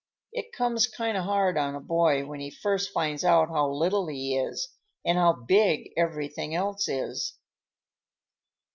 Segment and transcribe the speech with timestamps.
[0.33, 4.07] It comes kind of hard on a boy when he first finds out how little
[4.07, 4.69] he is,
[5.05, 7.35] and how big everything else is."